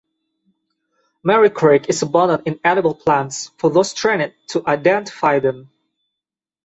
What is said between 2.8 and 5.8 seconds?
plants for those trained to identify them.